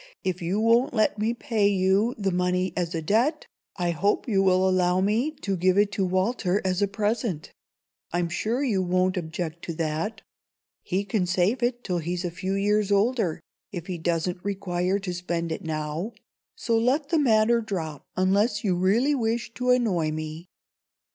[0.23, 3.45] "If you won't let me pay you the money as a debt,
[3.77, 7.51] I hope you will allow me to give it to Walter as a present.
[8.11, 10.21] I'm sure you won't object to that.
[10.81, 13.41] He can save it till he's a few years older,
[13.71, 16.13] if he doesn't require to spend it now;
[16.55, 20.47] so let the matter drop, unless you really wish to annoy me."